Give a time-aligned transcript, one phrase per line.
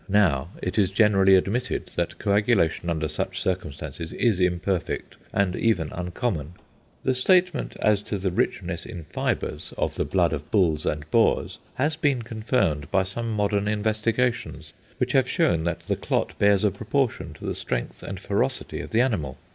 [0.09, 6.53] Now, it is generally admitted that coagulation under such circumstances is imperfect and even uncommon.
[7.03, 11.59] The statement as to the richness in fibres of the blood of bulls and boars
[11.75, 16.71] has been confirmed by some modern investigations, which have shown that the clot bears a
[16.71, 19.37] proportion to the strength and ferocity of the animal.